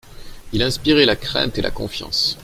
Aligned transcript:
Il 0.53 0.63
inspirait 0.63 1.05
la 1.05 1.15
crainte 1.15 1.59
et 1.59 1.61
la 1.61 1.69
confiance. 1.69 2.35